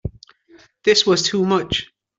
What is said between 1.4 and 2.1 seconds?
much.